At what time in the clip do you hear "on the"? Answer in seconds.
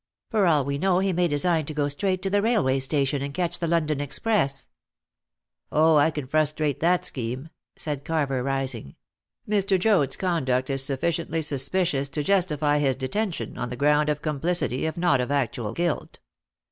13.59-13.75